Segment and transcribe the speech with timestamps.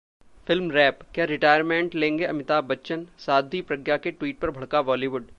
[0.47, 5.25] FilmWrap: क्या retirement लेंगे अमिताभ बच्चन, साध्वी प्रज्ञा के ट्वीट पर भड़का बॉलीवुड